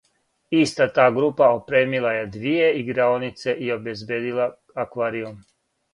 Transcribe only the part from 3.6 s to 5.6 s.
и обезбиједила акваријум.